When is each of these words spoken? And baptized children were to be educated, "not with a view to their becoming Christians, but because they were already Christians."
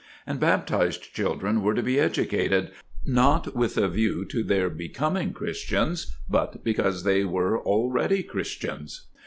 And 0.25 0.39
baptized 0.39 1.13
children 1.13 1.61
were 1.61 1.75
to 1.75 1.83
be 1.83 1.99
educated, 1.99 2.71
"not 3.05 3.55
with 3.55 3.77
a 3.77 3.87
view 3.87 4.25
to 4.31 4.41
their 4.41 4.67
becoming 4.67 5.31
Christians, 5.31 6.15
but 6.27 6.63
because 6.63 7.03
they 7.03 7.23
were 7.23 7.59
already 7.61 8.23
Christians." 8.23 9.05